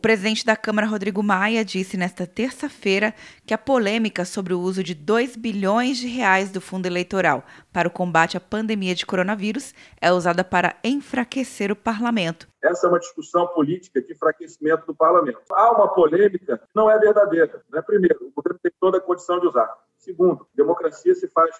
[0.00, 3.14] presidente da Câmara, Rodrigo Maia, disse nesta terça-feira
[3.44, 7.86] que a polêmica sobre o uso de 2 bilhões de reais do fundo eleitoral para
[7.86, 12.48] o combate à pandemia de coronavírus é usada para enfraquecer o parlamento.
[12.62, 15.40] Essa é uma discussão política de enfraquecimento do parlamento.
[15.52, 17.62] Há uma polêmica que não é verdadeira.
[17.70, 17.82] Né?
[17.82, 19.70] Primeiro, o governo tem toda a condição de usar.
[19.98, 21.50] Segundo, democracia se faz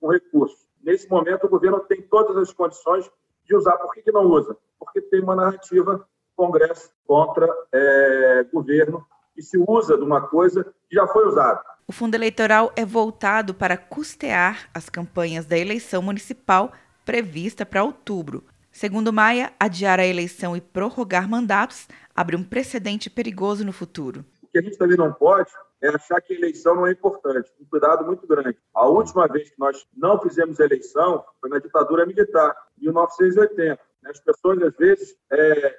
[0.00, 0.66] com recursos.
[0.82, 3.10] Nesse momento, o governo tem todas as condições
[3.44, 3.76] de usar.
[3.76, 4.56] Por que, que não usa?
[4.78, 6.06] Porque tem uma narrativa
[6.40, 11.60] Congresso contra é, governo que se usa de uma coisa que já foi usada.
[11.86, 16.72] O fundo eleitoral é voltado para custear as campanhas da eleição municipal
[17.04, 18.42] prevista para outubro.
[18.72, 24.24] Segundo Maia, adiar a eleição e prorrogar mandatos abre um precedente perigoso no futuro.
[24.42, 25.50] O que a gente também não pode
[25.82, 27.50] é achar que a eleição não é importante.
[27.60, 28.56] Um cuidado muito grande.
[28.74, 33.78] A última vez que nós não fizemos eleição foi na ditadura militar, em 1980.
[34.06, 35.76] As pessoas, às vezes, é,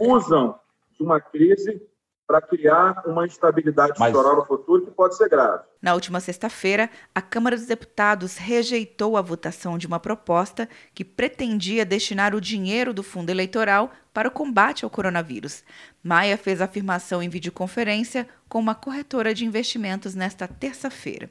[0.00, 0.58] usam
[0.96, 1.80] de uma crise
[2.26, 4.12] para criar uma instabilidade Mas...
[4.12, 5.62] no futuro que pode ser grave.
[5.80, 11.84] Na última sexta-feira, a Câmara dos Deputados rejeitou a votação de uma proposta que pretendia
[11.84, 15.62] destinar o dinheiro do fundo eleitoral para o combate ao coronavírus.
[16.02, 21.30] Maia fez a afirmação em videoconferência com uma corretora de investimentos nesta terça-feira.